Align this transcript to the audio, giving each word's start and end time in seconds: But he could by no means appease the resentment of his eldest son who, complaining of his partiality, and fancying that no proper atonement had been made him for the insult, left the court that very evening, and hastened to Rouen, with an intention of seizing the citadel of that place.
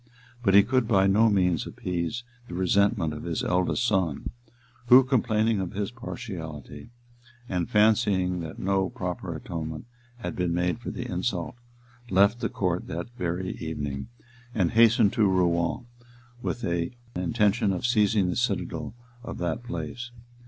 But 0.41 0.55
he 0.55 0.63
could 0.63 0.87
by 0.87 1.05
no 1.05 1.29
means 1.29 1.67
appease 1.67 2.23
the 2.47 2.55
resentment 2.55 3.13
of 3.13 3.21
his 3.21 3.43
eldest 3.43 3.85
son 3.85 4.31
who, 4.87 5.03
complaining 5.03 5.59
of 5.59 5.73
his 5.73 5.91
partiality, 5.91 6.89
and 7.47 7.69
fancying 7.69 8.39
that 8.39 8.57
no 8.57 8.89
proper 8.89 9.35
atonement 9.35 9.85
had 10.17 10.35
been 10.35 10.55
made 10.55 10.69
him 10.77 10.77
for 10.77 10.89
the 10.89 11.07
insult, 11.07 11.53
left 12.09 12.39
the 12.39 12.49
court 12.49 12.87
that 12.87 13.11
very 13.15 13.51
evening, 13.57 14.07
and 14.55 14.71
hastened 14.71 15.13
to 15.13 15.27
Rouen, 15.27 15.85
with 16.41 16.63
an 16.63 16.95
intention 17.15 17.71
of 17.71 17.85
seizing 17.85 18.27
the 18.27 18.35
citadel 18.35 18.95
of 19.21 19.37
that 19.37 19.61
place. 19.63 20.09